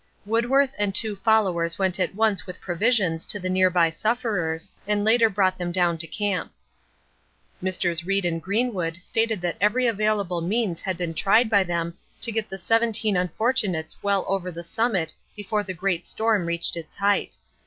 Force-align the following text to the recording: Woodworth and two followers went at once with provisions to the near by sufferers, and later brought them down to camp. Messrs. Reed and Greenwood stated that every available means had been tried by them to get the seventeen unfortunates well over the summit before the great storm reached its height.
Woodworth 0.25 0.73
and 0.79 0.95
two 0.95 1.15
followers 1.15 1.77
went 1.77 1.99
at 1.99 2.15
once 2.15 2.47
with 2.47 2.59
provisions 2.59 3.23
to 3.27 3.39
the 3.39 3.51
near 3.51 3.69
by 3.69 3.91
sufferers, 3.91 4.71
and 4.87 5.03
later 5.03 5.29
brought 5.29 5.59
them 5.59 5.71
down 5.71 5.99
to 5.99 6.07
camp. 6.07 6.51
Messrs. 7.61 8.03
Reed 8.03 8.25
and 8.25 8.41
Greenwood 8.41 8.97
stated 8.97 9.41
that 9.41 9.57
every 9.61 9.85
available 9.85 10.41
means 10.41 10.81
had 10.81 10.97
been 10.97 11.13
tried 11.13 11.51
by 11.51 11.63
them 11.63 11.95
to 12.21 12.31
get 12.31 12.49
the 12.49 12.57
seventeen 12.57 13.15
unfortunates 13.15 14.01
well 14.01 14.25
over 14.27 14.49
the 14.51 14.63
summit 14.63 15.13
before 15.35 15.61
the 15.61 15.71
great 15.75 16.07
storm 16.07 16.47
reached 16.47 16.75
its 16.75 16.97
height. 16.97 17.37